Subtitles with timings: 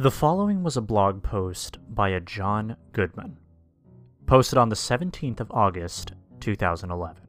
[0.00, 3.36] The following was a blog post by a John Goodman,
[4.24, 7.22] posted on the 17th of August, 2011.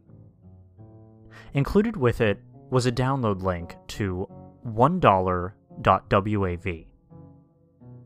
[1.53, 4.25] Included with it was a download link to
[4.65, 5.53] $1.wav.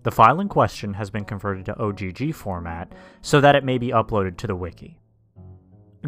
[0.02, 2.92] The file in question has been converted to OGG format
[3.22, 5.00] so that it may be uploaded to the wiki.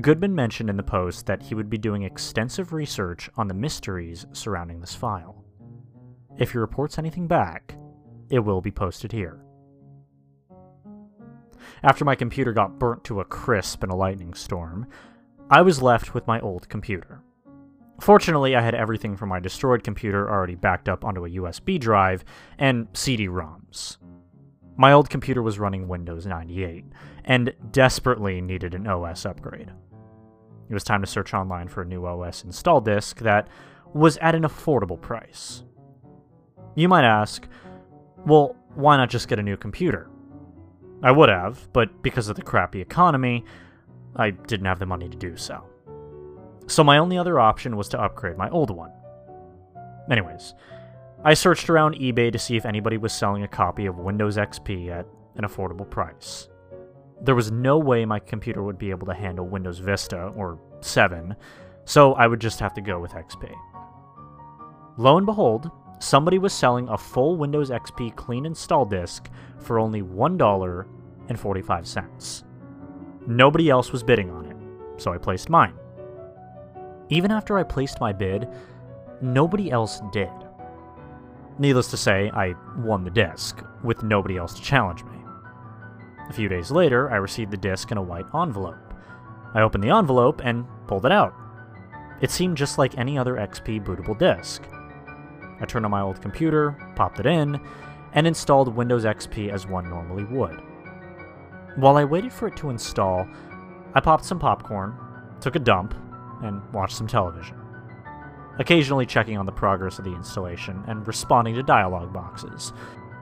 [0.01, 4.25] Goodman mentioned in the post that he would be doing extensive research on the mysteries
[4.33, 5.45] surrounding this file.
[6.39, 7.77] If he reports anything back,
[8.29, 9.39] it will be posted here.
[11.83, 14.87] After my computer got burnt to a crisp in a lightning storm,
[15.49, 17.21] I was left with my old computer.
[18.01, 22.23] Fortunately, I had everything from my destroyed computer already backed up onto a USB drive
[22.57, 23.97] and CD ROMs.
[24.75, 26.85] My old computer was running Windows 98
[27.25, 29.71] and desperately needed an OS upgrade.
[30.69, 33.47] It was time to search online for a new OS install disk that
[33.93, 35.63] was at an affordable price.
[36.75, 37.47] You might ask,
[38.27, 40.09] well, why not just get a new computer?
[41.01, 43.45] I would have, but because of the crappy economy,
[44.15, 45.63] I didn't have the money to do so.
[46.67, 48.91] So my only other option was to upgrade my old one.
[50.11, 50.53] Anyways,
[51.23, 54.89] I searched around eBay to see if anybody was selling a copy of Windows XP
[54.89, 56.49] at an affordable price.
[57.21, 61.35] There was no way my computer would be able to handle Windows Vista or 7,
[61.85, 63.53] so I would just have to go with XP.
[64.97, 70.01] Lo and behold, somebody was selling a full Windows XP clean install disk for only
[70.01, 72.43] $1.45.
[73.27, 74.55] Nobody else was bidding on it,
[75.01, 75.73] so I placed mine.
[77.09, 78.47] Even after I placed my bid,
[79.21, 80.29] nobody else did.
[81.59, 85.17] Needless to say, I won the disc, with nobody else to challenge me.
[86.29, 88.93] A few days later, I received the disc in a white envelope.
[89.53, 91.33] I opened the envelope and pulled it out.
[92.21, 94.63] It seemed just like any other XP bootable disk.
[95.59, 97.59] I turned on my old computer, popped it in,
[98.13, 100.61] and installed Windows XP as one normally would.
[101.75, 103.27] While I waited for it to install,
[103.93, 104.95] I popped some popcorn,
[105.41, 105.93] took a dump,
[106.41, 107.57] and watched some television.
[108.59, 112.73] Occasionally checking on the progress of the installation and responding to dialog boxes,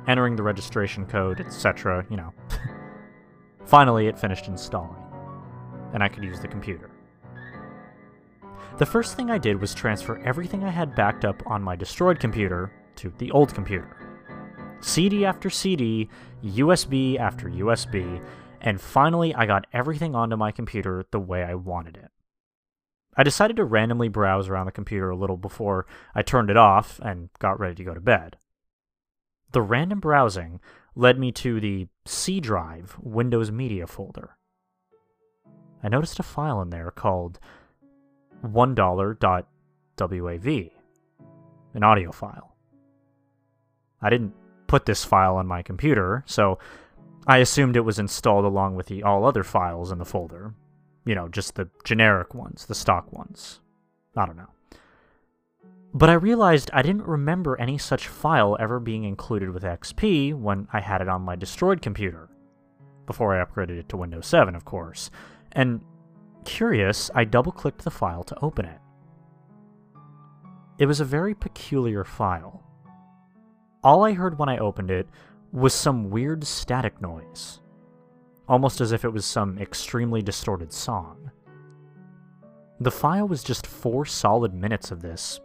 [0.07, 2.33] entering the registration code, etc., you know.
[3.65, 5.03] Finally, it finished installing,
[5.93, 6.94] and I could use the computer.
[8.77, 12.19] The first thing I did was transfer everything I had backed up on my destroyed
[12.19, 13.95] computer to the old computer.
[14.81, 16.09] CD after CD,
[16.43, 18.21] USB after USB,
[18.59, 22.11] and finally I got everything onto my computer the way I wanted it.
[23.15, 26.99] I decided to randomly browse around the computer a little before I turned it off
[27.01, 28.35] and got ready to go to bed.
[29.53, 30.59] The random browsing
[30.95, 34.35] led me to the C drive Windows Media folder.
[35.81, 37.39] I noticed a file in there called
[38.43, 39.15] $1.wav,
[41.73, 42.55] an audio file.
[44.01, 44.33] I didn't
[44.67, 46.59] put this file on my computer, so
[47.27, 50.53] I assumed it was installed along with the all other files in the folder.
[51.05, 53.59] You know, just the generic ones, the stock ones.
[54.15, 54.49] I don't know.
[55.93, 60.67] But I realized I didn't remember any such file ever being included with XP when
[60.73, 62.29] I had it on my destroyed computer.
[63.05, 65.09] Before I upgraded it to Windows 7, of course.
[65.53, 65.81] And
[66.45, 68.79] curious, I double clicked the file to open it.
[70.77, 72.63] It was a very peculiar file.
[73.83, 75.07] All I heard when I opened it
[75.51, 77.59] was some weird static noise,
[78.47, 81.31] almost as if it was some extremely distorted song.
[82.79, 85.39] The file was just four solid minutes of this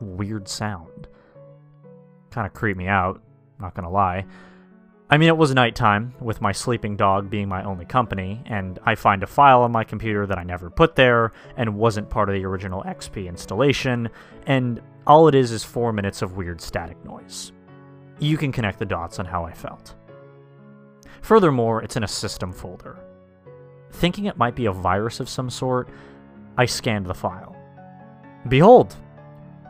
[0.00, 1.08] weird sound.
[2.30, 3.22] Kind of creeped me out,
[3.58, 4.24] not gonna lie.
[5.08, 8.96] I mean, it was nighttime, with my sleeping dog being my only company, and I
[8.96, 12.34] find a file on my computer that I never put there and wasn't part of
[12.34, 14.08] the original XP installation,
[14.48, 17.52] and all it is is four minutes of weird static noise.
[18.18, 19.94] You can connect the dots on how I felt.
[21.22, 22.98] Furthermore, it's in a system folder.
[23.92, 25.88] Thinking it might be a virus of some sort,
[26.58, 27.56] I scanned the file.
[28.48, 28.96] Behold,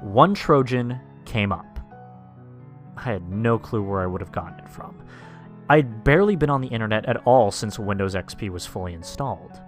[0.00, 1.78] one Trojan came up.
[2.96, 4.96] I had no clue where I would have gotten it from.
[5.68, 9.60] I'd barely been on the internet at all since Windows XP was fully installed.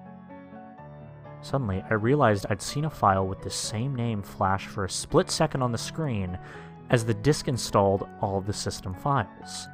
[1.41, 5.31] Suddenly, I realized I'd seen a file with the same name flash for a split
[5.31, 6.39] second on the screen
[6.91, 9.67] as the disk installed all the system files.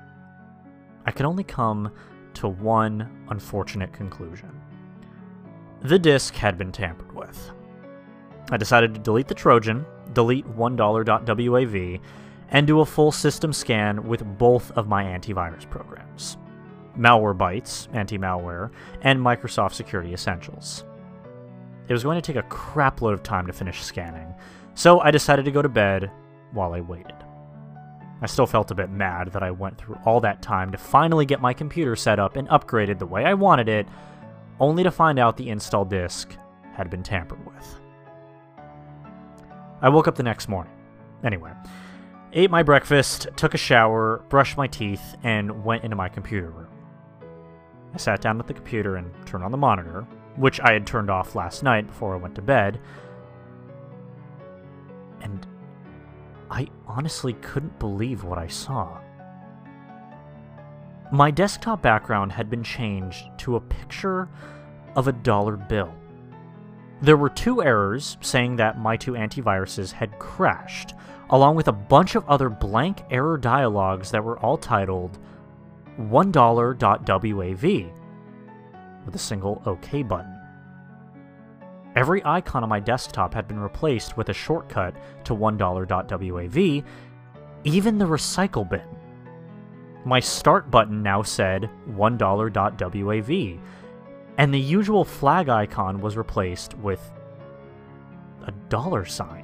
[1.07, 1.93] I could only come
[2.35, 4.61] to one unfortunate conclusion.
[5.83, 7.51] The disk had been tampered with.
[8.51, 9.85] I decided to delete the Trojan
[10.15, 12.01] delete $1.wav,
[12.51, 16.37] and do a full system scan with both of my antivirus programs
[16.97, 18.71] Malwarebytes, anti malware,
[19.03, 20.85] and Microsoft Security Essentials.
[21.89, 24.35] It was going to take a crapload of time to finish scanning,
[24.75, 26.11] so I decided to go to bed
[26.53, 27.17] while I waited.
[28.23, 31.27] I still felt a bit mad that I went through all that time to finally
[31.27, 33.87] get my computer set up and upgraded the way I wanted it,
[34.61, 36.35] only to find out the install disk
[36.73, 37.81] had been tampered with.
[39.83, 40.73] I woke up the next morning.
[41.23, 41.51] Anyway,
[42.35, 46.69] ate my breakfast, took a shower, brushed my teeth, and went into my computer room.
[47.95, 50.05] I sat down at the computer and turned on the monitor,
[50.35, 52.81] which I had turned off last night before I went to bed.
[55.21, 55.47] And
[56.51, 58.99] I honestly couldn't believe what I saw.
[61.13, 64.29] My desktop background had been changed to a picture
[64.97, 65.95] of a dollar bill.
[67.01, 70.95] There were two errors saying that my two antiviruses had crashed,
[71.31, 75.19] along with a bunch of other blank error dialogues that were all titled
[75.99, 77.93] $1.wav
[79.05, 80.31] with a single OK button.
[81.97, 86.85] Every icon on my desktop had been replaced with a shortcut to $1.wav,
[87.63, 88.83] even the recycle bin.
[90.05, 93.61] My start button now said $1.wav,
[94.37, 97.13] and the usual flag icon was replaced with
[98.47, 99.44] a dollar sign.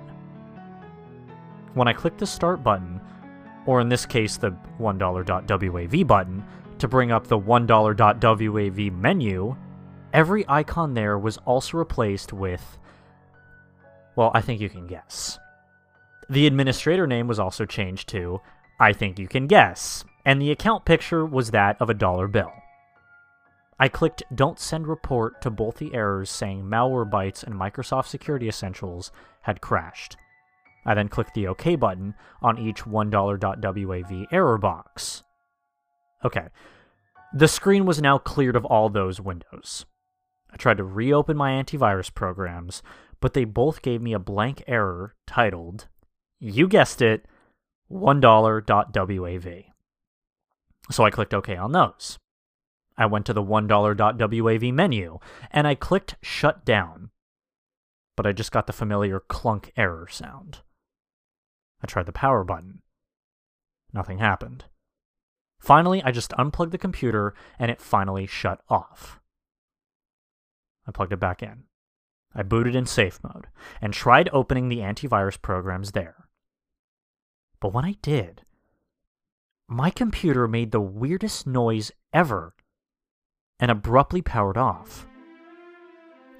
[1.74, 3.00] When I clicked the start button,
[3.66, 6.44] or in this case the $1.wav button,
[6.78, 9.56] to bring up the $1.wav menu,
[10.12, 12.78] every icon there was also replaced with,
[14.16, 15.38] well, I think you can guess.
[16.28, 18.40] The administrator name was also changed to,
[18.78, 22.52] I think you can guess, and the account picture was that of a dollar bill.
[23.78, 29.10] I clicked Don't Send Report to both the errors saying Malwarebytes and Microsoft Security Essentials
[29.42, 30.16] had crashed.
[30.84, 35.22] I then clicked the OK button on each $1.wav error box.
[36.24, 36.48] Okay,
[37.32, 39.86] the screen was now cleared of all those windows.
[40.52, 42.82] I tried to reopen my antivirus programs,
[43.20, 45.86] but they both gave me a blank error titled,
[46.40, 47.26] you guessed it,
[47.90, 49.64] $1.wav.
[50.90, 52.18] So I clicked OK on those.
[52.96, 55.18] I went to the $1.wav menu
[55.50, 57.10] and I clicked shut down.
[58.16, 60.60] But I just got the familiar clunk error sound.
[61.82, 62.82] I tried the power button.
[63.92, 64.64] Nothing happened.
[65.58, 69.20] Finally, I just unplugged the computer and it finally shut off.
[70.86, 71.64] I plugged it back in.
[72.34, 73.48] I booted in safe mode
[73.80, 76.28] and tried opening the antivirus programs there.
[77.60, 78.42] But when I did,
[79.68, 82.54] my computer made the weirdest noise ever
[83.58, 85.06] and abruptly powered off.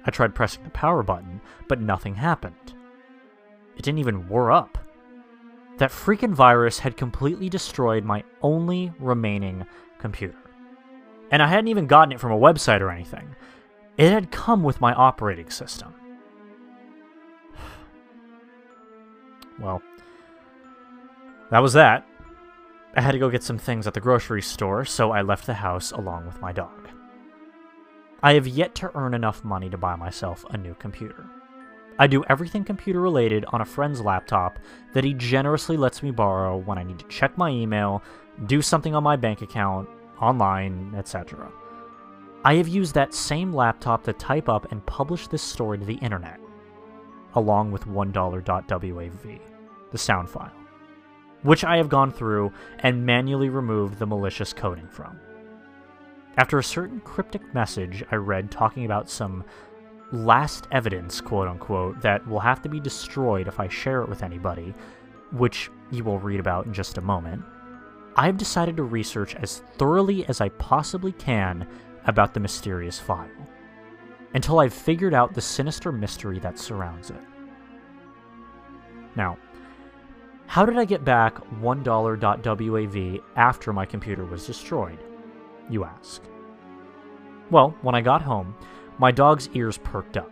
[0.05, 2.73] I tried pressing the power button, but nothing happened.
[3.77, 4.77] It didn't even war up.
[5.81, 9.65] That freaking virus had completely destroyed my only remaining
[9.97, 10.37] computer.
[11.31, 13.35] And I hadn't even gotten it from a website or anything.
[13.97, 15.95] It had come with my operating system.
[19.59, 19.81] Well,
[21.49, 22.05] that was that.
[22.95, 25.55] I had to go get some things at the grocery store, so I left the
[25.55, 26.89] house along with my dog.
[28.21, 31.25] I have yet to earn enough money to buy myself a new computer.
[31.99, 34.59] I do everything computer related on a friend's laptop
[34.93, 38.01] that he generously lets me borrow when I need to check my email,
[38.47, 39.87] do something on my bank account,
[40.19, 41.51] online, etc.
[42.43, 45.95] I have used that same laptop to type up and publish this story to the
[45.95, 46.39] internet,
[47.35, 49.39] along with $1.wav,
[49.91, 50.51] the sound file,
[51.43, 55.19] which I have gone through and manually removed the malicious coding from.
[56.37, 59.43] After a certain cryptic message I read talking about some
[60.11, 64.23] last evidence, quote unquote, that will have to be destroyed if I share it with
[64.23, 64.73] anybody,
[65.31, 67.43] which you will read about in just a moment,
[68.15, 71.67] I've decided to research as thoroughly as I possibly can
[72.05, 73.29] about the mysterious file,
[74.33, 77.21] until I've figured out the sinister mystery that surrounds it.
[79.15, 79.37] Now,
[80.47, 84.99] how did I get back $1.wav after my computer was destroyed?
[85.71, 86.21] you ask.
[87.49, 88.55] Well, when I got home,
[89.01, 90.31] my dog's ears perked up,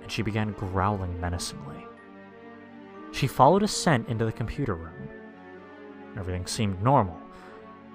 [0.00, 1.86] and she began growling menacingly.
[3.12, 5.10] She followed a scent into the computer room.
[6.16, 7.20] Everything seemed normal.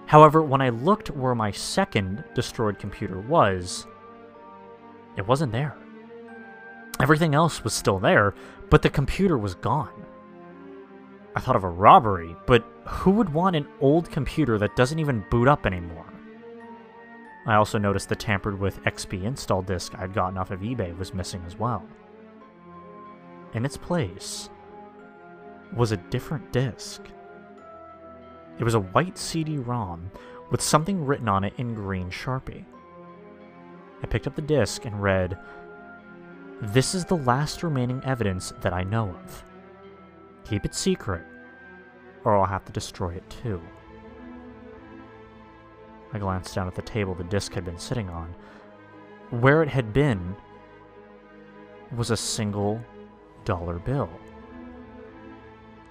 [0.05, 3.87] However, when I looked where my second destroyed computer was,
[5.17, 5.75] it wasn't there.
[6.99, 8.35] Everything else was still there,
[8.69, 10.05] but the computer was gone.
[11.35, 15.25] I thought of a robbery, but who would want an old computer that doesn't even
[15.31, 16.05] boot up anymore?
[17.45, 21.13] I also noticed the tampered with XP install disk I'd gotten off of eBay was
[21.13, 21.85] missing as well.
[23.53, 24.49] In its place
[25.75, 27.01] was a different disk.
[28.59, 30.11] It was a white CD-ROM
[30.51, 32.65] with something written on it in green Sharpie.
[34.03, 35.37] I picked up the disk and read,
[36.61, 39.43] This is the last remaining evidence that I know of.
[40.45, 41.23] Keep it secret.
[42.25, 43.61] or I'll have to destroy it too.
[46.13, 48.33] I glanced down at the table the disc had been sitting on.
[49.29, 50.35] Where it had been
[51.95, 52.81] was a single
[53.45, 54.09] dollar bill.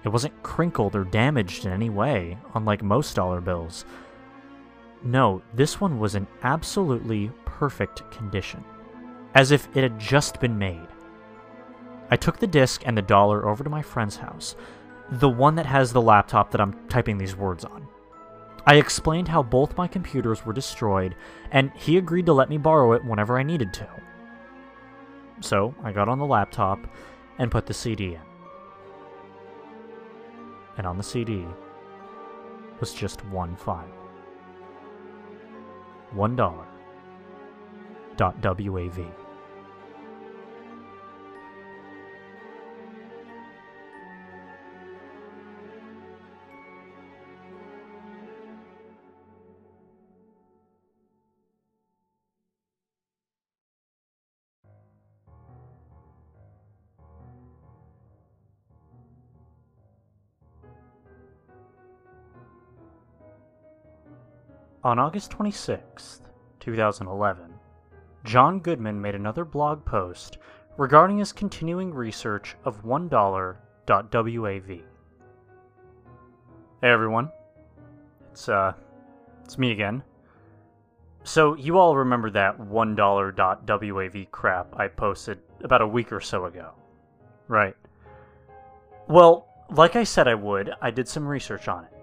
[0.03, 3.85] It wasn't crinkled or damaged in any way, unlike most dollar bills.
[5.03, 8.63] No, this one was in absolutely perfect condition,
[9.33, 10.87] as if it had just been made.
[12.11, 14.55] I took the disc and the dollar over to my friend's house,
[15.11, 17.87] the one that has the laptop that I'm typing these words on.
[18.69, 21.15] I explained how both my computers were destroyed,
[21.49, 23.87] and he agreed to let me borrow it whenever I needed to.
[25.41, 26.77] So I got on the laptop
[27.39, 28.21] and put the CD in.
[30.77, 31.47] And on the CD
[32.79, 33.89] was just one file.
[36.11, 36.67] One dollar.
[38.17, 39.11] Dot WAV.
[64.81, 66.21] On August 26,
[66.61, 67.53] 2011,
[68.23, 70.37] John Goodman made another blog post
[70.77, 73.57] regarding his continuing research of $1.wav.
[76.81, 77.29] Hey everyone.
[78.31, 78.71] It's uh
[79.43, 80.01] it's me again.
[81.25, 86.71] So you all remember that $1.wav crap I posted about a week or so ago.
[87.49, 87.75] Right.
[89.09, 91.98] Well, like I said I would, I did some research on it.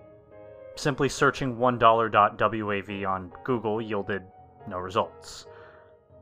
[0.77, 4.23] Simply searching $1.wav on Google yielded
[4.69, 5.47] no results.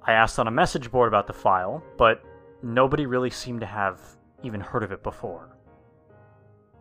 [0.02, 2.22] I asked on a message board about the file, but
[2.62, 4.00] nobody really seemed to have
[4.42, 5.56] even heard of it before.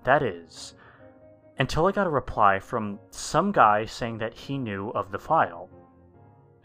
[0.04, 0.76] That is,
[1.58, 5.70] until I got a reply from some guy saying that he knew of the file,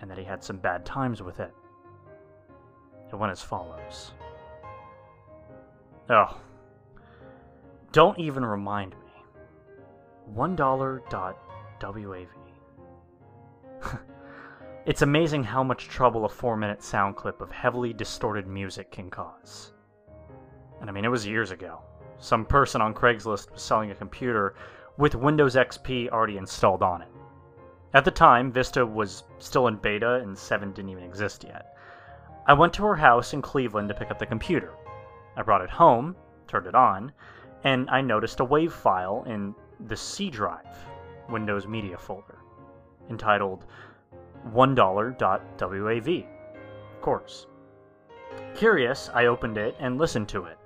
[0.00, 1.52] and that he had some bad times with it.
[3.10, 4.12] It went as follows.
[6.10, 6.38] Oh.
[7.92, 9.07] Don't even remind me.
[10.34, 12.26] $1.wav.
[14.86, 19.10] it's amazing how much trouble a 4 minute sound clip of heavily distorted music can
[19.10, 19.72] cause.
[20.80, 21.80] And I mean, it was years ago.
[22.18, 24.54] Some person on Craigslist was selling a computer
[24.96, 27.08] with Windows XP already installed on it.
[27.94, 31.76] At the time, Vista was still in beta and 7 didn't even exist yet.
[32.46, 34.72] I went to her house in Cleveland to pick up the computer.
[35.36, 36.16] I brought it home,
[36.46, 37.12] turned it on,
[37.64, 39.54] and I noticed a WAV file in
[39.86, 40.66] the C drive
[41.28, 42.38] Windows Media folder
[43.10, 43.64] entitled
[44.52, 46.26] $1.wav.
[46.94, 47.46] Of course.
[48.54, 50.58] Curious, I opened it and listened to it.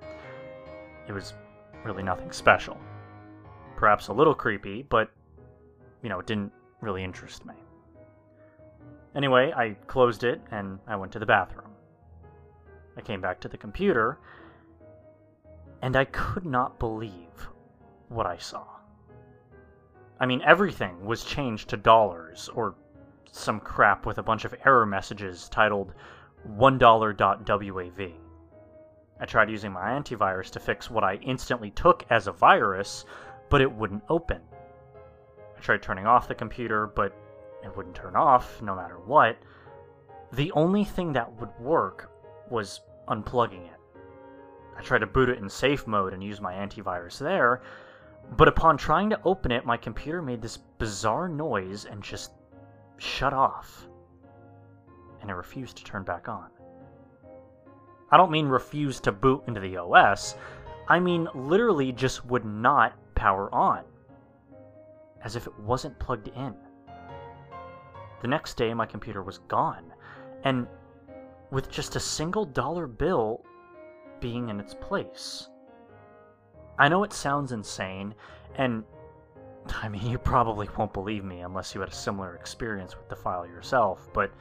[1.07, 1.33] It was
[1.83, 2.77] really nothing special.
[3.75, 5.09] Perhaps a little creepy, but,
[6.01, 6.51] you know, it didn't
[6.81, 7.55] really interest me.
[9.15, 11.69] Anyway, I closed it and I went to the bathroom.
[12.97, 14.19] I came back to the computer,
[15.81, 17.49] and I could not believe
[18.09, 18.65] what I saw.
[20.23, 22.75] I mean, everything was changed to dollars, or
[23.29, 25.93] some crap with a bunch of error messages titled
[26.47, 28.13] $1.wav.
[29.19, 33.03] I tried using my antivirus to fix what I instantly took as a virus,
[33.49, 34.39] but it wouldn't open.
[35.57, 37.13] I tried turning off the computer, but
[37.61, 39.37] it wouldn't turn off no matter what.
[40.31, 42.09] The only thing that would work
[42.49, 43.79] was unplugging it.
[44.77, 47.61] I tried to boot it in safe mode and use my antivirus there,
[48.31, 52.31] but upon trying to open it, my computer made this bizarre noise and just
[52.97, 53.87] shut off.
[55.21, 56.49] And it refused to turn back on.
[58.11, 60.35] I don't mean refused to boot into the OS,
[60.87, 63.83] I mean literally just would not power on.
[65.23, 66.53] As if it wasn't plugged in.
[68.21, 69.93] The next day, my computer was gone,
[70.43, 70.67] and
[71.51, 73.43] with just a single dollar bill
[74.19, 75.49] being in its place.
[76.77, 78.15] I know it sounds insane,
[78.55, 78.83] and
[79.81, 83.15] I mean, you probably won't believe me unless you had a similar experience with the
[83.15, 84.31] file yourself, but.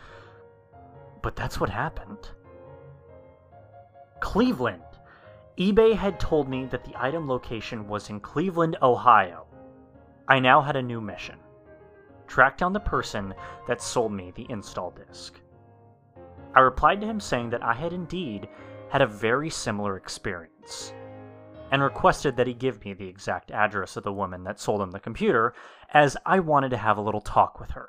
[1.22, 2.30] But that's what happened.
[4.18, 4.82] Cleveland!
[5.56, 9.46] eBay had told me that the item location was in Cleveland, Ohio.
[10.26, 11.38] I now had a new mission
[12.32, 13.34] track down the person
[13.68, 15.38] that sold me the install disk.
[16.54, 18.48] I replied to him saying that I had indeed
[18.88, 20.94] had a very similar experience
[21.72, 24.90] and requested that he give me the exact address of the woman that sold him
[24.90, 25.54] the computer,
[25.94, 27.88] as I wanted to have a little talk with her.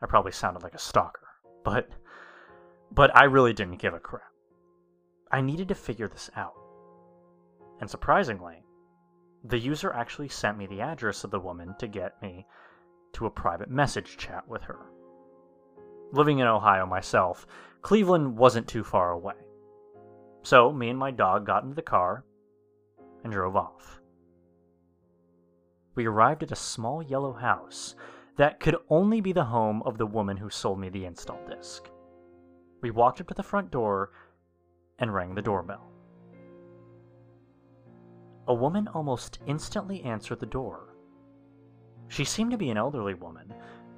[0.00, 1.26] I probably sounded like a stalker,
[1.64, 1.88] but
[2.92, 4.22] but I really didn't give a crap.
[5.32, 6.54] I needed to figure this out.
[7.80, 8.62] And surprisingly,
[9.44, 12.46] the user actually sent me the address of the woman to get me
[13.14, 14.86] to a private message chat with her.
[16.12, 17.44] Living in Ohio myself,
[17.82, 19.34] Cleveland wasn't too far away.
[20.44, 22.24] So, me and my dog got into the car
[23.24, 24.00] and drove off.
[25.94, 27.96] We arrived at a small yellow house
[28.36, 31.88] that could only be the home of the woman who sold me the install disc.
[32.80, 34.12] We walked up to the front door
[34.98, 35.90] and rang the doorbell.
[38.46, 40.94] A woman almost instantly answered the door.
[42.06, 43.52] She seemed to be an elderly woman,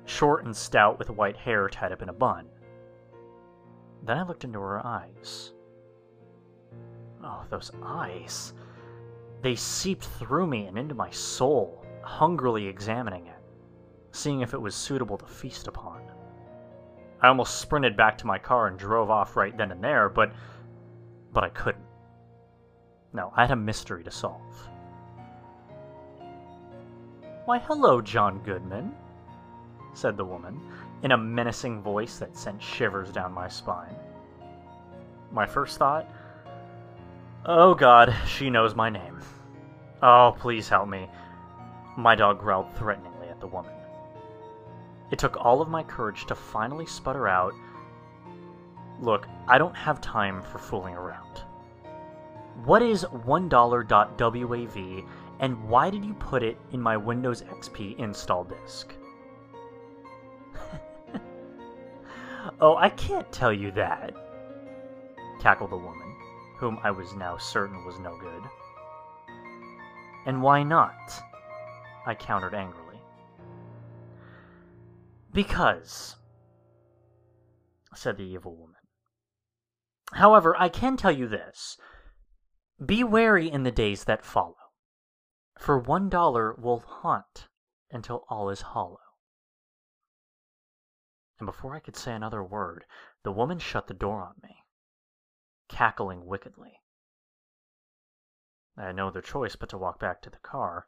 [0.07, 2.47] short and stout with white hair tied up in a bun.
[4.03, 5.53] Then I looked into her eyes.
[7.23, 8.55] Oh, those eyes.
[9.42, 13.38] They seeped through me and into my soul, hungrily examining it,
[14.12, 16.02] seeing if it was suitable to feast upon.
[17.23, 20.32] I almost sprinted back to my car and drove off right then and there, but
[21.32, 21.85] but I couldn't.
[23.12, 24.68] No, I had a mystery to solve.
[27.44, 28.94] Why, hello, John Goodman,
[29.94, 30.61] said the woman,
[31.02, 33.97] in a menacing voice that sent shivers down my spine.
[35.32, 36.06] My first thought
[37.47, 39.20] Oh god, she knows my name.
[40.02, 41.09] Oh, please help me.
[41.97, 43.73] My dog growled threateningly at the woman.
[45.11, 47.54] It took all of my courage to finally sputter out
[49.00, 51.40] Look, I don't have time for fooling around.
[52.64, 55.06] What is $1.wav
[55.40, 58.92] and why did you put it in my Windows XP install disk?
[62.61, 64.14] oh, I can't tell you that,
[65.40, 66.10] cackled the woman,
[66.61, 68.43] whom I was now certain was no good.
[70.26, 71.11] And why not?
[72.07, 73.00] I countered angrily.
[75.33, 76.17] Because,
[77.95, 78.76] said the evil woman.
[80.12, 81.79] However, I can tell you this
[82.85, 84.57] be wary in the days that follow,
[85.59, 87.49] for one dollar will haunt
[87.90, 88.99] until all is hollow.
[91.38, 92.85] And before I could say another word,
[93.23, 94.60] the woman shut the door on me,
[95.70, 96.80] cackling wickedly.
[98.76, 100.87] I had no other choice but to walk back to the car.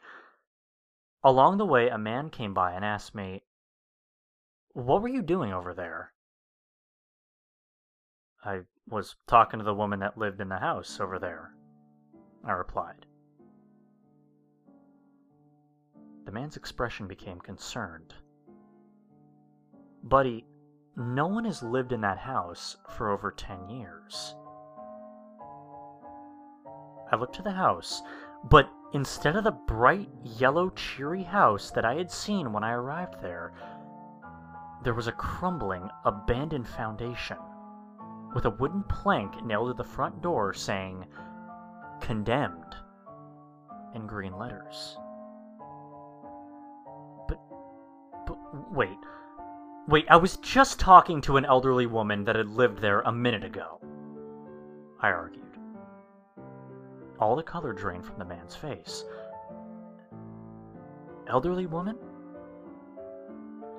[1.22, 3.44] Along the way, a man came by and asked me,
[4.72, 6.12] What were you doing over there?
[8.44, 11.54] I was talking to the woman that lived in the house over there,
[12.44, 13.06] I replied.
[16.24, 18.14] The man's expression became concerned.
[20.02, 20.44] Buddy,
[20.96, 24.34] no one has lived in that house for over 10 years.
[27.12, 28.03] I looked to the house,
[28.44, 33.20] but instead of the bright, yellow, cheery house that I had seen when I arrived
[33.20, 33.53] there,
[34.83, 37.37] there was a crumbling, abandoned foundation
[38.35, 41.05] with a wooden plank nailed to the front door saying,
[42.01, 42.75] Condemned,
[43.94, 44.96] in green letters.
[47.29, 47.38] But,
[48.27, 48.98] but, wait.
[49.87, 53.44] Wait, I was just talking to an elderly woman that had lived there a minute
[53.44, 53.81] ago.
[55.01, 55.51] I argued.
[57.22, 59.04] All the color drained from the man's face.
[61.28, 61.96] Elderly woman?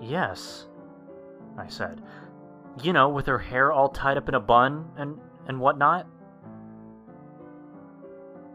[0.01, 0.67] Yes,
[1.57, 2.01] I said,
[2.81, 6.07] you know, with her hair all tied up in a bun and, and whatnot.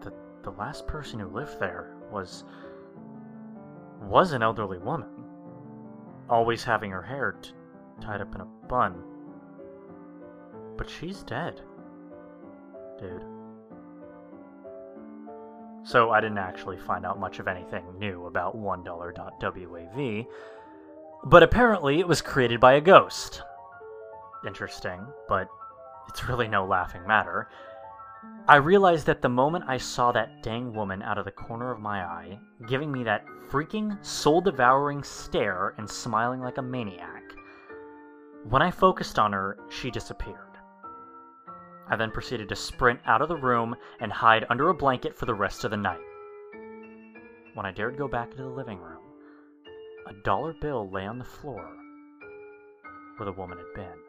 [0.00, 2.44] The, the last person who lived there was.
[4.00, 5.10] was an elderly woman.
[6.30, 7.50] Always having her hair t-
[8.00, 9.02] tied up in a bun.
[10.78, 11.60] But she's dead.
[12.98, 13.37] Dude.
[15.84, 20.26] So I didn't actually find out much of anything new about $1.wav,
[21.24, 23.42] but apparently it was created by a ghost
[24.46, 25.48] interesting, but
[26.08, 27.48] it's really no laughing matter.
[28.46, 31.80] I realized that the moment I saw that dang woman out of the corner of
[31.80, 37.22] my eye, giving me that freaking soul devouring stare and smiling like a maniac,
[38.48, 40.47] when I focused on her, she disappeared.
[41.90, 45.26] I then proceeded to sprint out of the room and hide under a blanket for
[45.26, 46.00] the rest of the night.
[47.54, 49.02] When I dared go back into the living room,
[50.06, 51.66] a dollar bill lay on the floor
[53.16, 54.07] where the woman had been.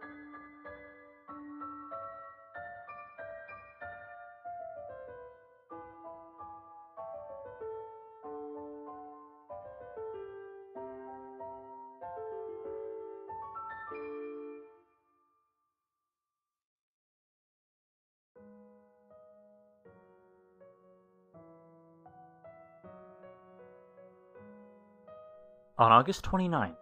[25.89, 26.75] On August 29th,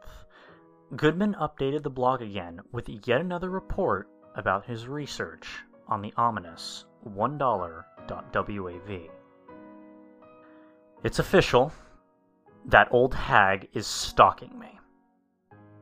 [0.97, 5.47] Goodman updated the blog again with yet another report about his research
[5.87, 9.09] on the ominous $1.wav.
[11.05, 11.71] It's official.
[12.65, 14.77] That old hag is stalking me.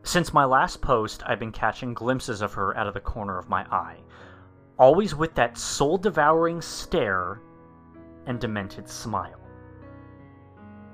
[0.03, 3.49] Since my last post, I've been catching glimpses of her out of the corner of
[3.49, 3.97] my eye,
[4.77, 7.41] always with that soul devouring stare
[8.27, 9.39] and demented smile.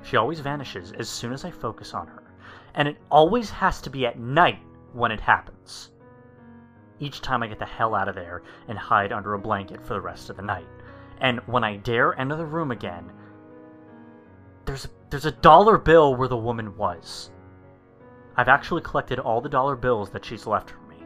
[0.04, 2.21] She always vanishes as soon as I focus on her,
[2.76, 4.60] and it always has to be at night
[4.94, 5.92] when it happens.
[7.00, 9.94] Each time I get the hell out of there and hide under a blanket for
[9.94, 10.68] the rest of the night.
[11.20, 13.12] And when I dare enter the room again,
[14.66, 17.32] there's there's a dollar bill where the woman was.
[18.38, 20.98] I've actually collected all the dollar bills that she's left for me,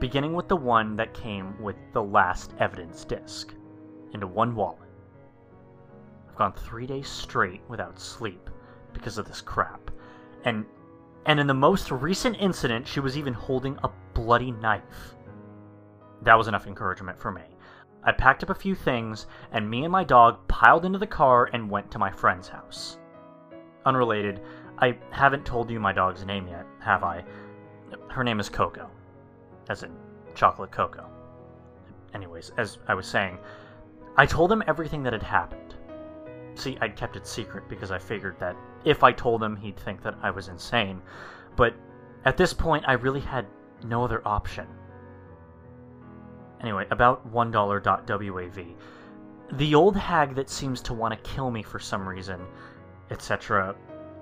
[0.00, 3.54] beginning with the one that came with the last evidence disc,
[4.12, 4.90] into one wallet.
[6.28, 8.50] I've gone three days straight without sleep
[8.92, 9.90] because of this crap,
[10.44, 10.64] and
[11.26, 15.14] and in the most recent incident, she was even holding a bloody knife.
[16.22, 17.42] That was enough encouragement for me.
[18.04, 21.48] I packed up a few things, and me and my dog piled into the car
[21.52, 22.98] and went to my friend's house.
[23.86, 24.40] Unrelated,
[24.78, 27.24] I haven't told you my dog's name yet, have I?
[28.08, 28.90] Her name is Coco.
[29.68, 29.92] As in
[30.34, 31.08] chocolate cocoa.
[32.14, 33.38] Anyways, as I was saying,
[34.16, 35.61] I told him everything that had happened.
[36.54, 40.02] See, I'd kept it secret because I figured that if I told him, he'd think
[40.02, 41.00] that I was insane.
[41.56, 41.74] But
[42.24, 43.46] at this point, I really had
[43.84, 44.66] no other option.
[46.60, 48.74] Anyway, about $1.wav.
[49.52, 52.40] The old hag that seems to want to kill me for some reason
[53.12, 53.76] etc.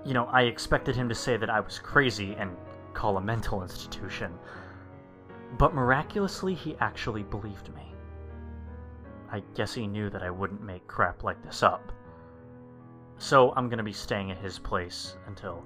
[0.04, 2.54] You know, I expected him to say that I was crazy and
[2.92, 4.32] call a mental institution.
[5.56, 7.94] But miraculously, he actually believed me.
[9.32, 11.92] I guess he knew that I wouldn't make crap like this up.
[13.20, 15.64] So I'm gonna be staying at his place until.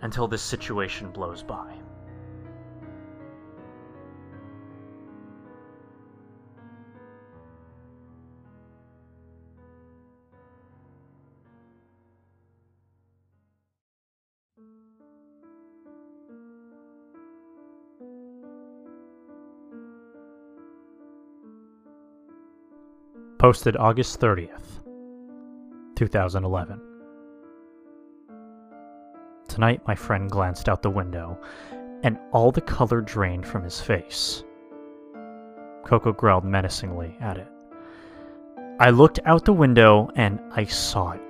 [0.00, 1.74] until this situation blows by.
[23.38, 24.87] Posted August 30th,
[25.98, 26.80] 2011.
[29.48, 31.36] Tonight, my friend glanced out the window,
[32.04, 34.44] and all the color drained from his face.
[35.84, 37.48] Coco growled menacingly at it.
[38.78, 41.20] I looked out the window and I saw it.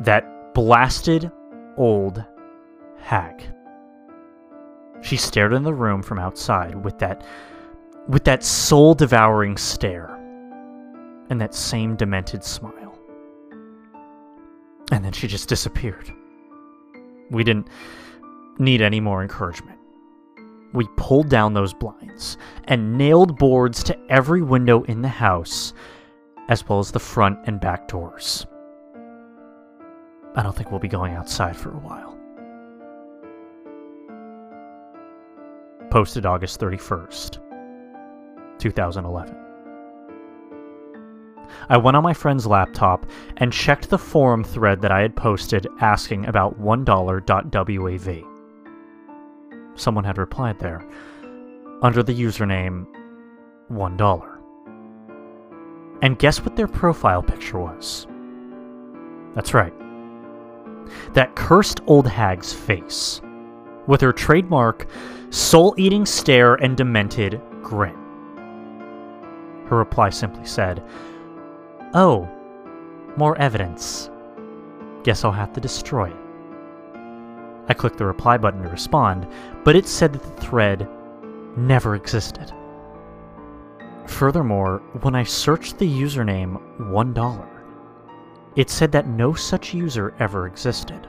[0.00, 1.30] That blasted
[1.76, 2.24] old
[2.96, 3.44] hag.
[5.02, 7.24] She stared in the room from outside with that
[8.08, 10.16] with that soul-devouring stare
[11.30, 12.77] and that same demented smile.
[14.90, 16.12] And then she just disappeared.
[17.30, 17.68] We didn't
[18.58, 19.78] need any more encouragement.
[20.72, 25.72] We pulled down those blinds and nailed boards to every window in the house,
[26.48, 28.46] as well as the front and back doors.
[30.34, 32.16] I don't think we'll be going outside for a while.
[35.90, 37.38] Posted August 31st,
[38.58, 39.47] 2011.
[41.68, 43.06] I went on my friend's laptop
[43.36, 48.24] and checked the forum thread that I had posted asking about $1.wav.
[49.74, 50.84] Someone had replied there,
[51.82, 52.86] under the username
[53.70, 54.38] $1.
[56.02, 58.06] And guess what their profile picture was?
[59.34, 59.72] That's right.
[61.14, 63.20] That cursed old hag's face,
[63.86, 64.86] with her trademark
[65.30, 67.94] soul eating stare and demented grin.
[69.66, 70.82] Her reply simply said,
[71.94, 72.28] Oh,
[73.16, 74.10] more evidence.
[75.04, 76.16] Guess I'll have to destroy it.
[77.68, 79.26] I clicked the reply button to respond,
[79.64, 80.88] but it said that the thread
[81.56, 82.52] never existed.
[84.06, 87.48] Furthermore, when I searched the username $1,
[88.56, 91.06] it said that no such user ever existed.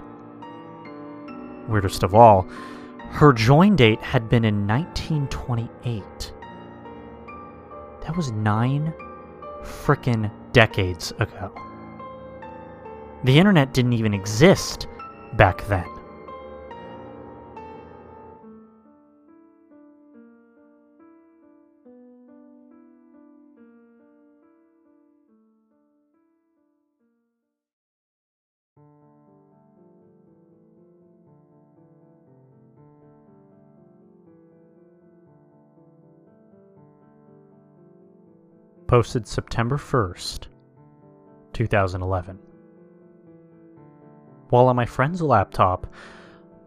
[1.68, 2.48] Weirdest of all,
[3.12, 6.34] her join date had been in 1928.
[8.02, 8.94] That was nine
[9.64, 11.54] frickin' decades ago.
[13.24, 14.88] The internet didn't even exist
[15.34, 15.86] back then.
[38.90, 40.48] Posted September 1st,
[41.54, 42.40] 2011.
[44.50, 45.86] While on my friend's laptop,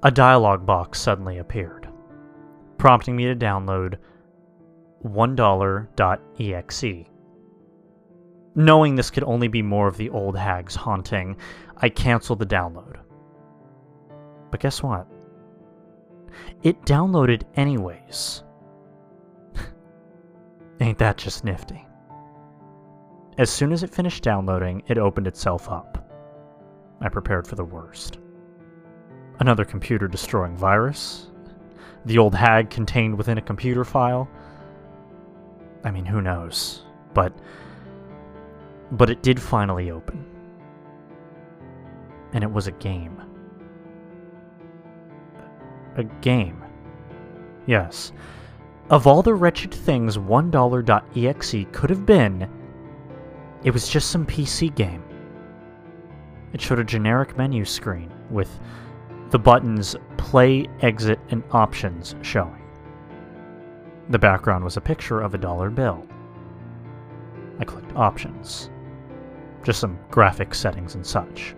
[0.05, 1.89] a dialog box suddenly appeared,
[2.79, 3.97] prompting me to download
[5.05, 7.07] $1.exe.
[8.55, 11.37] Knowing this could only be more of the old hag's haunting,
[11.79, 13.01] I canceled the download.
[14.53, 15.09] But guess what?
[16.63, 18.45] It downloaded anyways.
[20.81, 21.85] Ain't that just nifty?
[23.39, 26.07] As soon as it finished downloading, it opened itself up.
[27.01, 28.19] I prepared for the worst.
[29.41, 31.31] Another computer destroying virus?
[32.05, 34.29] The old hag contained within a computer file?
[35.83, 36.83] I mean, who knows?
[37.15, 37.33] But.
[38.93, 40.25] But it did finally open.
[42.35, 43.21] And it was a game.
[45.97, 46.63] A game.
[47.67, 48.13] Yes.
[48.91, 52.49] Of all the wretched things $1.exe could have been,
[53.65, 55.03] it was just some PC game.
[56.53, 58.61] It showed a generic menu screen with
[59.31, 62.63] the buttons play, exit, and options showing.
[64.11, 66.07] The background was a picture of a dollar bill.
[67.59, 68.71] I clicked options.
[69.63, 71.55] Just some graphic settings and such.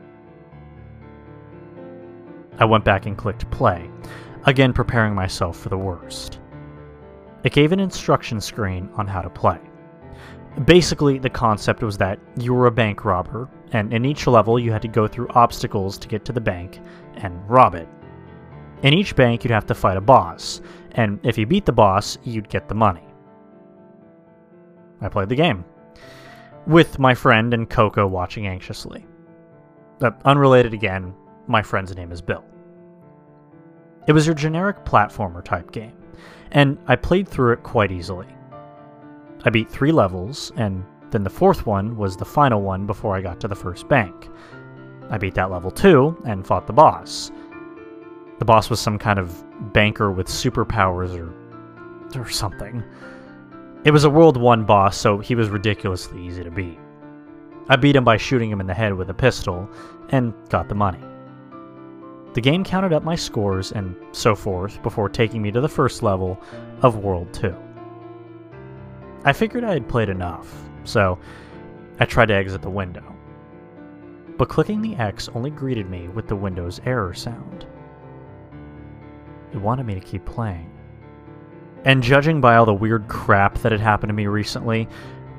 [2.59, 3.91] I went back and clicked play,
[4.45, 6.39] again preparing myself for the worst.
[7.43, 9.59] It gave an instruction screen on how to play.
[10.63, 14.71] Basically, the concept was that you were a bank robber, and in each level you
[14.71, 16.81] had to go through obstacles to get to the bank
[17.17, 17.89] and rob it.
[18.83, 20.61] In each bank, you'd have to fight a boss,
[20.93, 23.03] and if you beat the boss, you'd get the money.
[25.01, 25.65] I played the game,
[26.69, 29.05] with my friend and Coco watching anxiously.
[30.01, 31.15] Uh, unrelated again,
[31.49, 32.45] my friend's name is Bill.
[34.07, 35.97] It was your generic platformer type game,
[36.53, 38.29] and I played through it quite easily.
[39.45, 43.21] I beat three levels, and then the fourth one was the final one before I
[43.21, 44.29] got to the first bank.
[45.11, 47.31] I beat that level too, and fought the boss.
[48.39, 51.33] The boss was some kind of banker with superpowers or,
[52.19, 52.83] or something.
[53.85, 56.79] It was a World 1 boss, so he was ridiculously easy to beat.
[57.69, 59.69] I beat him by shooting him in the head with a pistol,
[60.09, 61.05] and got the money.
[62.33, 66.03] The game counted up my scores and so forth before taking me to the first
[66.03, 66.41] level
[66.83, 67.55] of World 2.
[69.25, 71.19] I figured I had played enough, so
[71.99, 73.15] I tried to exit the window.
[74.37, 77.67] But clicking the X only greeted me with the Window's error sound.
[79.53, 80.71] It wanted me to keep playing.
[81.85, 84.89] And judging by all the weird crap that had happened to me recently,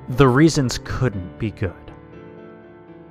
[0.10, 1.74] the reasons couldn't be good.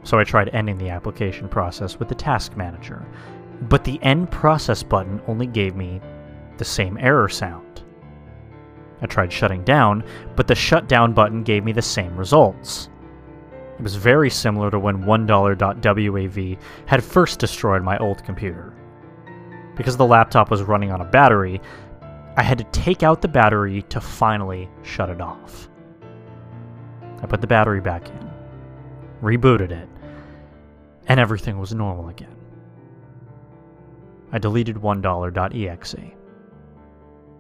[0.03, 3.07] So I tried ending the application process with the task manager,
[3.63, 6.01] but the end process button only gave me
[6.57, 7.84] the same error sound.
[9.03, 10.05] I tried shutting down,
[10.37, 12.89] but the shutdown button gave me the same results.
[13.79, 18.73] It was very similar to when $1.wav had first destroyed my old computer.
[19.77, 21.61] Because the laptop was running on a battery,
[22.37, 25.69] I had to take out the battery to finally shut it off.
[27.21, 28.31] I put the battery back in,
[29.23, 29.89] rebooted it,
[31.09, 32.37] and everything was normal again.
[34.33, 36.14] I deleted $1.exe.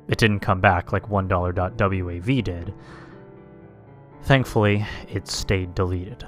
[0.09, 2.75] It didn't come back like $1.wav did.
[4.23, 6.27] Thankfully, it stayed deleted.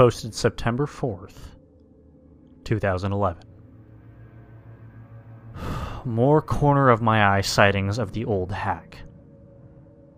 [0.00, 1.36] Posted September 4th,
[2.64, 3.42] 2011.
[6.06, 8.96] More corner of my eye sightings of the old hack.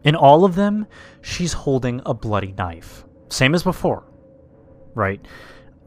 [0.04, 0.86] In all of them,
[1.20, 3.04] she's holding a bloody knife.
[3.28, 4.04] Same as before.
[4.94, 5.26] Right?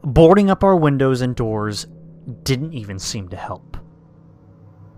[0.02, 1.86] Boarding up our windows and doors
[2.42, 3.78] didn't even seem to help.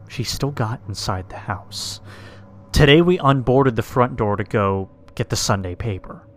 [0.08, 2.00] She still got inside the house.
[2.72, 6.27] Today we unboarded the front door to go get the Sunday paper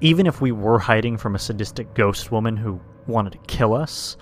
[0.00, 4.16] even if we were hiding from a sadistic ghost woman who wanted to kill us,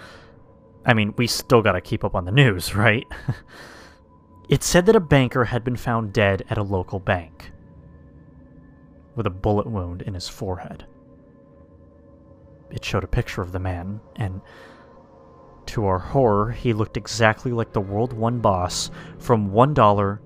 [0.84, 3.06] I mean, we still gotta keep up on the news, right?
[4.48, 7.52] it said that a banker had been found dead at a local bank
[9.14, 10.86] with a bullet wound in his forehead.
[12.70, 14.40] It showed a picture of the man, and
[15.66, 20.18] to our horror, he looked exactly like the World 1 boss from $1.exe.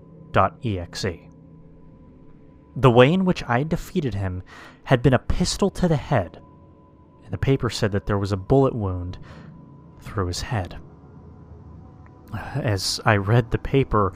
[2.77, 4.43] The way in which I defeated him
[4.87, 6.41] had been a pistol to the head,
[7.25, 9.19] and the paper said that there was a bullet wound
[10.01, 10.79] through his head.
[12.55, 14.13] As I read the paper,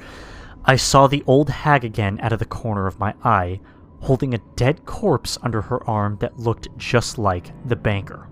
[0.64, 3.58] I saw the old hag again out of the corner of my eye,
[3.98, 8.28] holding a dead corpse under her arm that looked just like the banker.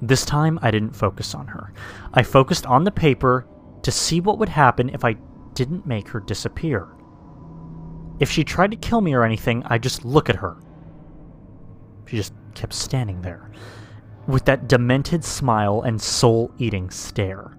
[0.00, 1.72] This time, I didn't focus on her.
[2.14, 3.48] I focused on the paper
[3.82, 5.16] to see what would happen if I
[5.54, 6.86] didn't make her disappear.
[8.20, 10.58] If she tried to kill me or anything, I'd just look at her.
[12.06, 13.50] She just kept standing there,
[14.26, 17.56] with that demented smile and soul eating stare.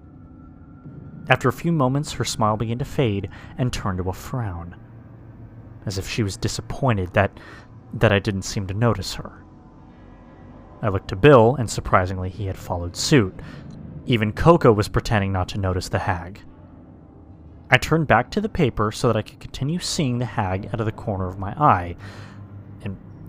[1.28, 4.74] After a few moments, her smile began to fade and turn to a frown,
[5.84, 7.38] as if she was disappointed that,
[7.92, 9.44] that I didn't seem to notice her.
[10.80, 13.34] I looked to Bill, and surprisingly, he had followed suit.
[14.06, 16.40] Even Coco was pretending not to notice the hag.
[17.70, 20.80] I turned back to the paper so that I could continue seeing the hag out
[20.80, 21.96] of the corner of my eye.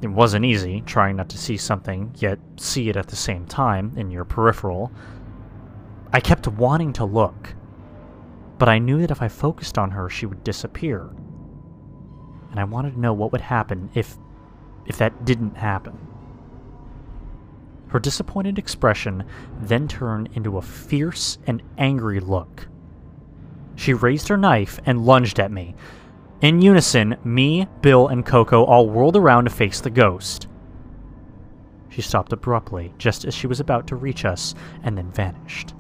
[0.02, 3.94] It wasn't easy, trying not to see something, yet see it at the same time
[3.98, 4.92] in your peripheral.
[6.14, 7.54] I kept wanting to look,
[8.58, 11.10] but I knew that if I focused on her, she would disappear.
[12.52, 14.18] And I wanted to know what would happen if
[14.86, 15.98] if that didn't happen.
[17.90, 19.24] Her disappointed expression
[19.62, 22.68] then turned into a fierce and angry look.
[23.76, 25.76] She raised her knife and lunged at me.
[26.42, 30.48] In unison, me, Bill, and Coco all whirled around to face the ghost.
[31.90, 35.74] She stopped abruptly, just as she was about to reach us, and then vanished.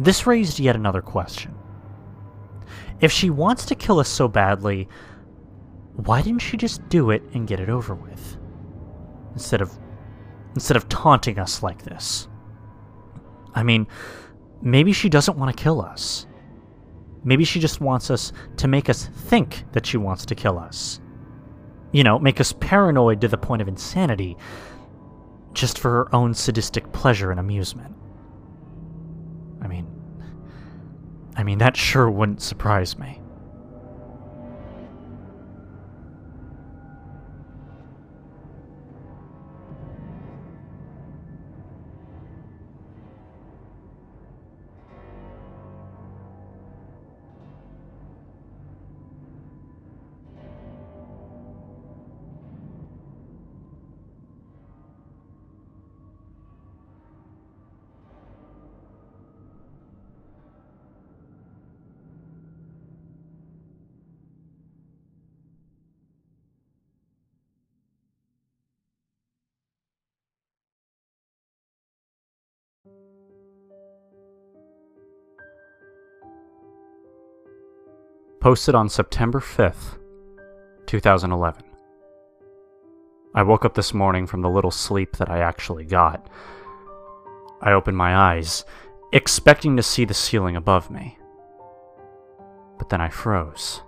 [0.00, 1.54] This raised yet another question.
[3.00, 4.88] If she wants to kill us so badly,
[5.94, 8.36] why didn't she just do it and get it over with?
[9.32, 9.78] Instead of
[10.54, 12.28] instead of taunting us like this.
[13.54, 13.86] I mean,
[14.62, 16.26] maybe she doesn't want to kill us.
[17.22, 21.00] Maybe she just wants us to make us think that she wants to kill us.
[21.92, 24.36] You know, make us paranoid to the point of insanity,
[25.52, 27.94] just for her own sadistic pleasure and amusement.
[29.60, 29.86] I mean,
[31.36, 33.19] I mean, that sure wouldn't surprise me.
[78.50, 79.96] Posted on September 5th,
[80.86, 81.62] 2011.
[83.32, 86.28] I woke up this morning from the little sleep that I actually got.
[87.62, 88.64] I opened my eyes,
[89.12, 91.16] expecting to see the ceiling above me.
[92.76, 93.82] But then I froze.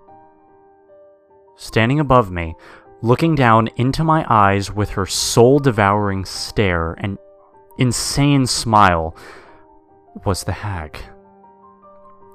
[1.56, 2.54] Standing above me,
[3.00, 7.18] looking down into my eyes with her soul devouring stare and
[7.78, 9.16] insane smile,
[10.24, 11.00] was the hag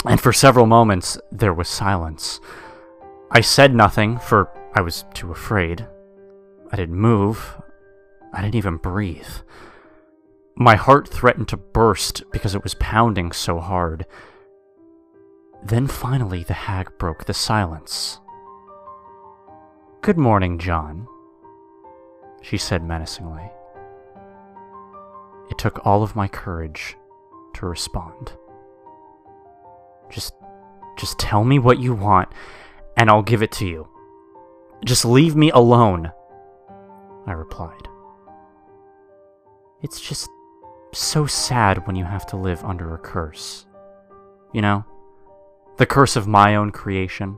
[0.05, 2.39] and for several moments there was silence.
[3.31, 5.85] I said nothing, for I was too afraid.
[6.71, 7.61] I didn't move.
[8.33, 9.27] I didn't even breathe.
[10.55, 14.05] My heart threatened to burst because it was pounding so hard.
[15.63, 18.19] Then finally the hag broke the silence.
[20.01, 21.07] Good morning, John,
[22.41, 23.51] she said menacingly.
[25.49, 26.95] It took all of my courage
[27.55, 28.33] to respond.
[30.09, 30.33] Just
[30.97, 32.29] just tell me what you want
[32.97, 33.87] and I'll give it to you.
[34.83, 36.11] Just leave me alone,
[37.25, 37.87] I replied.
[39.81, 40.27] It's just
[40.93, 43.65] so sad when you have to live under a curse.
[44.53, 44.85] You know?
[45.77, 47.37] The curse of my own creation.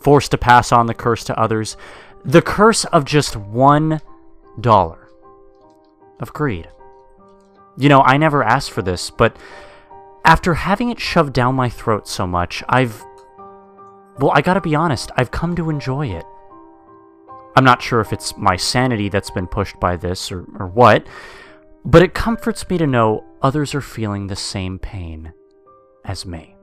[0.00, 1.76] Forced to pass on the curse to others.
[2.24, 4.00] The curse of just one
[4.60, 5.08] dollar.
[6.18, 6.68] Of greed.
[7.76, 9.36] You know, I never asked for this, but
[10.24, 13.04] after having it shoved down my throat so much, I've.
[14.18, 16.24] Well, I gotta be honest, I've come to enjoy it.
[17.56, 21.06] I'm not sure if it's my sanity that's been pushed by this or, or what,
[21.84, 25.32] but it comforts me to know others are feeling the same pain
[26.04, 26.56] as me.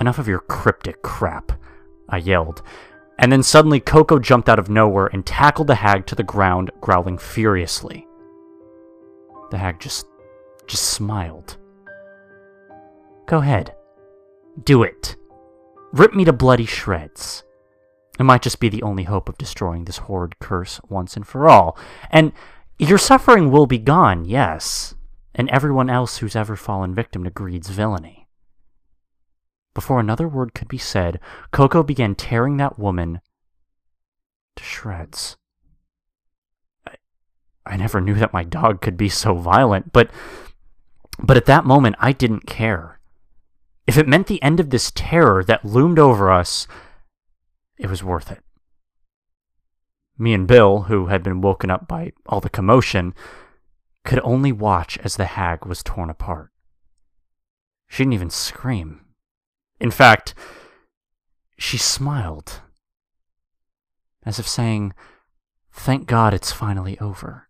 [0.00, 1.52] Enough of your cryptic crap,
[2.08, 2.62] I yelled,
[3.18, 6.70] and then suddenly Coco jumped out of nowhere and tackled the hag to the ground,
[6.80, 8.06] growling furiously.
[9.50, 10.06] The hag just
[10.66, 11.58] just smiled.
[13.26, 13.74] Go ahead.
[14.62, 15.16] Do it.
[15.92, 17.42] Rip me to bloody shreds.
[18.18, 21.48] It might just be the only hope of destroying this horrid curse once and for
[21.48, 21.76] all.
[22.10, 22.32] And
[22.78, 24.94] your suffering will be gone, yes.
[25.34, 28.26] and everyone else who's ever fallen victim to greed's villainy.
[29.74, 31.20] Before another word could be said,
[31.52, 33.20] Coco began tearing that woman
[34.56, 35.36] to shreds.
[36.86, 36.94] I,
[37.66, 40.10] I never knew that my dog could be so violent, but
[41.18, 42.95] but at that moment I didn't care.
[43.86, 46.66] If it meant the end of this terror that loomed over us,
[47.78, 48.42] it was worth it.
[50.18, 53.14] Me and Bill, who had been woken up by all the commotion,
[54.04, 56.50] could only watch as the hag was torn apart.
[57.88, 59.02] She didn't even scream.
[59.78, 60.34] In fact,
[61.58, 62.62] she smiled,
[64.24, 64.94] as if saying,
[65.70, 67.48] Thank God it's finally over.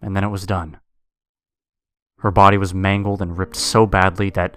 [0.00, 0.78] And then it was done.
[2.18, 4.56] Her body was mangled and ripped so badly that,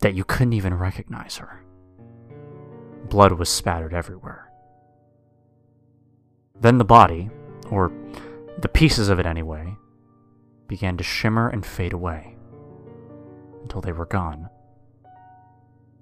[0.00, 1.62] that you couldn't even recognize her.
[3.08, 4.50] Blood was spattered everywhere.
[6.60, 7.30] Then the body,
[7.70, 7.92] or
[8.58, 9.76] the pieces of it anyway,
[10.66, 12.36] began to shimmer and fade away
[13.62, 14.48] until they were gone.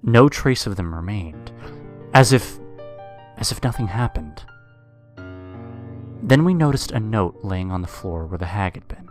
[0.02, 1.52] No trace of them remained,
[2.14, 2.58] as if
[3.36, 4.44] as if nothing happened.
[6.22, 9.09] Then we noticed a note laying on the floor where the hag had been.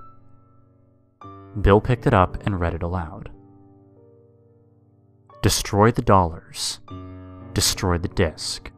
[1.61, 3.29] Bill picked it up and read it aloud.
[5.41, 6.79] Destroy the dollars.
[7.53, 8.71] Destroy the disc.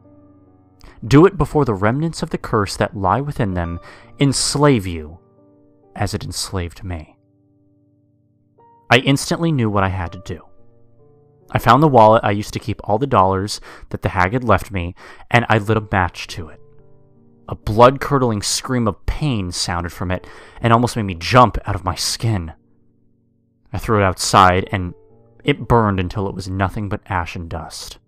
[1.04, 3.80] Do it before the remnants of the curse that lie within them
[4.20, 5.18] enslave you
[5.96, 7.16] as it enslaved me.
[8.90, 10.44] I instantly knew what I had to do.
[11.50, 13.60] I found the wallet I used to keep all the dollars
[13.90, 14.94] that the hag had left me,
[15.30, 16.60] and I lit a match to it.
[17.48, 20.26] A blood curdling scream of pain sounded from it
[20.60, 22.52] and almost made me jump out of my skin.
[23.72, 24.94] I threw it outside, and
[25.44, 27.98] it burned until it was nothing but ash and dust.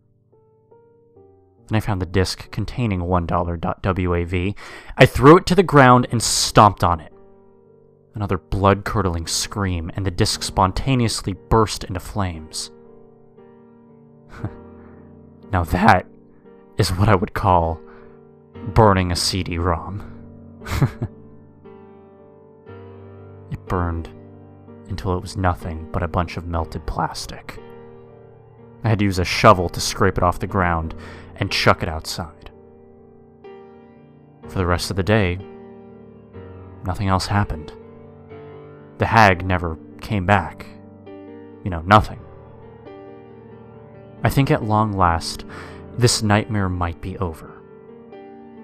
[1.68, 4.54] Then I found the disc containing $1.wav.
[4.96, 7.12] I threw it to the ground and stomped on it.
[8.14, 12.70] Another blood curdling scream, and the disc spontaneously burst into flames.
[15.52, 16.06] now that
[16.76, 17.80] is what I would call
[18.74, 20.10] burning a CD ROM.
[23.50, 24.13] it burned
[24.88, 27.58] until it was nothing but a bunch of melted plastic.
[28.82, 30.94] I had to use a shovel to scrape it off the ground
[31.36, 32.50] and chuck it outside.
[34.48, 35.38] For the rest of the day,
[36.84, 37.72] nothing else happened.
[38.98, 40.66] The hag never came back.
[41.64, 42.20] You know, nothing.
[44.22, 45.44] I think at long last,
[45.96, 47.50] this nightmare might be over.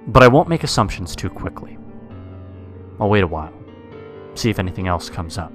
[0.07, 1.79] But I won't make assumptions too quickly.
[2.99, 3.53] I'll wait a while,
[4.35, 5.53] see if anything else comes up.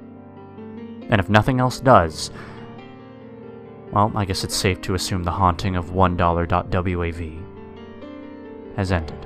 [1.09, 2.31] And if nothing else does,
[3.91, 7.41] well, I guess it's safe to assume the haunting of $1.wav
[8.75, 9.25] has ended.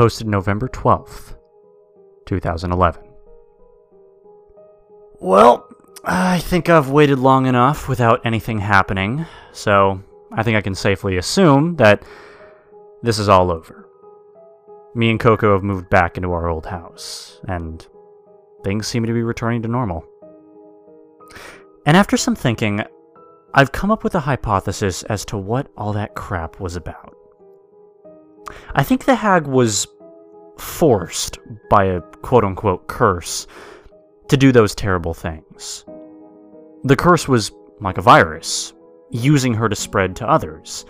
[0.00, 1.36] Posted November 12th,
[2.24, 3.02] 2011.
[5.20, 5.68] Well,
[6.02, 10.00] I think I've waited long enough without anything happening, so
[10.32, 12.02] I think I can safely assume that
[13.02, 13.86] this is all over.
[14.94, 17.86] Me and Coco have moved back into our old house, and
[18.64, 20.06] things seem to be returning to normal.
[21.84, 22.82] And after some thinking,
[23.52, 27.19] I've come up with a hypothesis as to what all that crap was about.
[28.74, 29.86] I think the hag was
[30.58, 31.38] forced
[31.68, 33.46] by a quote unquote curse
[34.28, 35.84] to do those terrible things.
[36.84, 38.72] The curse was like a virus,
[39.10, 40.84] using her to spread to others.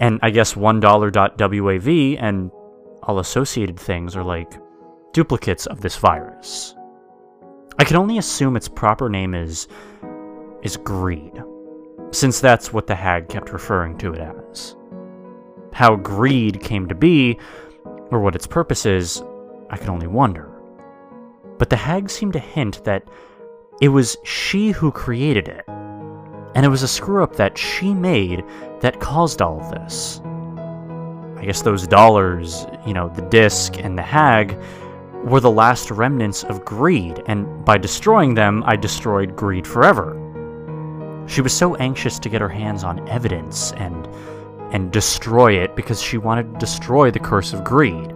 [0.00, 2.50] And I guess $1.wav and
[3.02, 4.52] all associated things are like
[5.12, 6.74] duplicates of this virus.
[7.78, 9.68] I can only assume its proper name is
[10.62, 11.42] is greed,
[12.10, 14.76] since that's what the hag kept referring to it as.
[15.80, 17.38] How greed came to be,
[18.10, 19.22] or what its purpose is,
[19.70, 20.46] I can only wonder.
[21.56, 23.08] But the hag seemed to hint that
[23.80, 28.44] it was she who created it, and it was a screw up that she made
[28.80, 30.20] that caused all of this.
[31.38, 34.58] I guess those dollars, you know, the disc and the hag,
[35.24, 40.14] were the last remnants of greed, and by destroying them, I destroyed greed forever.
[41.26, 44.06] She was so anxious to get her hands on evidence and
[44.72, 48.12] and destroy it because she wanted to destroy the curse of greed.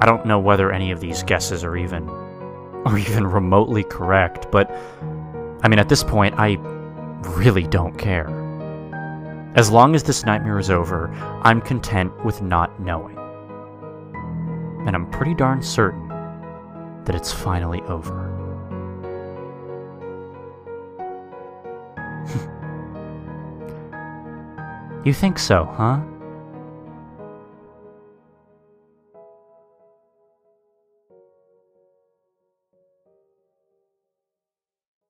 [0.00, 2.08] I don't know whether any of these guesses are even
[2.84, 4.70] are even remotely correct, but
[5.62, 6.56] I mean at this point I
[7.36, 8.28] really don't care.
[9.56, 11.08] As long as this nightmare is over,
[11.42, 13.16] I'm content with not knowing.
[14.86, 16.08] And I'm pretty darn certain
[17.04, 18.32] that it's finally over.
[25.04, 26.00] you think so, huh?